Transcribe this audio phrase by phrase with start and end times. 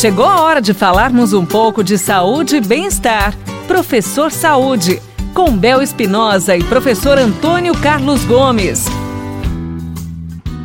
[0.00, 3.36] Chegou a hora de falarmos um pouco de saúde e bem-estar.
[3.68, 4.98] Professor Saúde,
[5.34, 8.86] com Bel Espinosa e professor Antônio Carlos Gomes.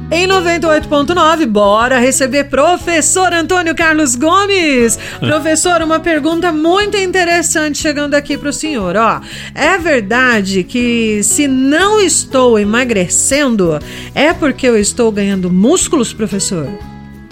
[0.09, 4.97] Em 98.9, bora receber professor Antônio Carlos Gomes.
[5.19, 8.95] Professor, uma pergunta muito interessante chegando aqui para o senhor.
[8.95, 9.19] Ó,
[9.53, 13.79] é verdade que se não estou emagrecendo,
[14.13, 16.69] é porque eu estou ganhando músculos, professor?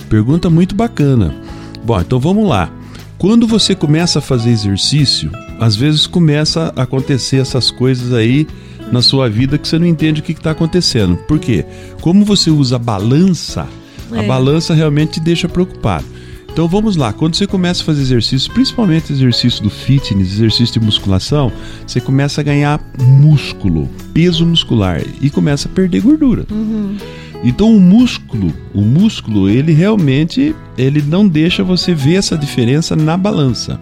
[0.09, 1.42] Pergunta muito bacana.
[1.83, 2.71] Bom, então vamos lá.
[3.17, 8.47] Quando você começa a fazer exercício, às vezes começa a acontecer essas coisas aí
[8.91, 11.17] na sua vida que você não entende o que está acontecendo.
[11.27, 11.65] Por quê?
[12.01, 13.67] Como você usa a balança,
[14.11, 14.19] é.
[14.19, 16.05] a balança realmente te deixa preocupado.
[16.51, 20.85] Então vamos lá, quando você começa a fazer exercício, principalmente exercício do fitness, exercício de
[20.85, 21.51] musculação,
[21.85, 26.45] você começa a ganhar músculo, peso muscular e começa a perder gordura.
[26.51, 26.95] Uhum.
[27.43, 33.17] Então o músculo, o músculo, ele realmente ele não deixa você ver essa diferença na
[33.17, 33.79] balança.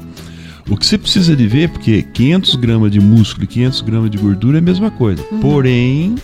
[0.70, 4.18] O que você precisa de ver, porque 500 gramas de músculo e 500 gramas de
[4.18, 5.24] gordura é a mesma coisa.
[5.32, 5.40] Uhum.
[5.40, 6.16] Porém,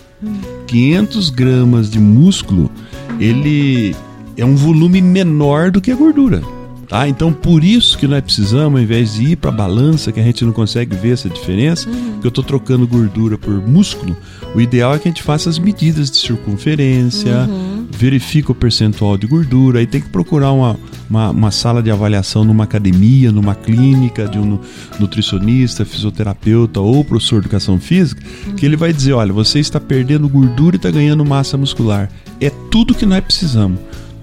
[0.68, 2.72] 500 gramas de músculo,
[3.20, 3.96] ele
[4.36, 6.42] é um volume menor do que a gordura.
[6.88, 7.08] Tá?
[7.08, 10.24] Então, por isso que nós precisamos, ao invés de ir para a balança, que a
[10.24, 12.20] gente não consegue ver essa diferença, uhum.
[12.22, 14.16] que eu estou trocando gordura por músculo,
[14.56, 17.88] o ideal é que a gente faça as medidas de circunferência, uhum.
[17.92, 20.80] verifique o percentual de gordura, aí tem que procurar uma,
[21.10, 24.58] uma, uma, sala de avaliação numa academia, numa clínica, de um
[24.98, 28.56] nutricionista, fisioterapeuta ou professor de educação física, uhum.
[28.56, 32.10] que ele vai dizer: olha, você está perdendo gordura e está ganhando massa muscular.
[32.40, 33.78] É tudo que nós precisamos.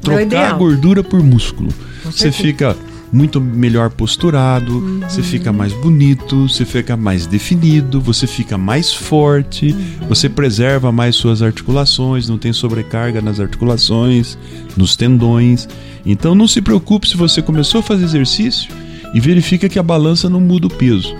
[0.05, 1.71] Trocar é gordura por músculo.
[2.05, 2.77] Você fica
[3.15, 5.01] muito melhor posturado, uhum.
[5.01, 10.09] você fica mais bonito, você fica mais definido, você fica mais forte, uhum.
[10.09, 14.37] você preserva mais suas articulações, não tem sobrecarga nas articulações,
[14.77, 15.69] nos tendões.
[16.05, 18.69] Então não se preocupe se você começou a fazer exercício
[19.15, 21.15] e verifica que a balança não muda o peso.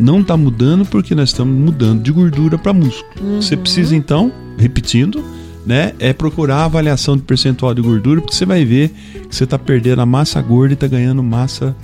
[0.00, 3.12] Não está mudando porque nós estamos mudando de gordura para músculo.
[3.20, 3.42] Uhum.
[3.42, 5.22] Você precisa então, repetindo,
[5.68, 8.88] né, é procurar a avaliação de percentual de gordura, porque você vai ver
[9.28, 11.76] que você está perdendo a massa gorda e está ganhando massa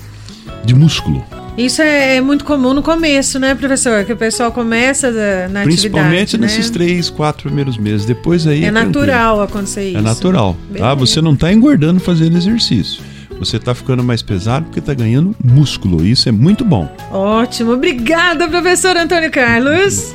[0.64, 1.22] de músculo.
[1.56, 4.02] Isso é, é muito comum no começo, né, professor?
[4.04, 5.12] Que o pessoal começa
[5.50, 6.46] na Principalmente atividade, né?
[6.46, 8.06] nesses três, quatro primeiros meses.
[8.06, 8.64] Depois aí.
[8.64, 9.98] É, é natural acontecer isso.
[9.98, 10.56] É natural.
[10.76, 10.94] Tá?
[10.94, 13.02] Você não está engordando fazendo exercício.
[13.38, 16.04] Você está ficando mais pesado porque está ganhando músculo.
[16.04, 16.90] Isso é muito bom.
[17.12, 17.72] Ótimo.
[17.72, 20.14] Obrigada, professor Antônio Carlos.